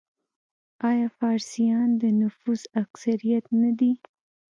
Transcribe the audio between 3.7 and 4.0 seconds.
دي؟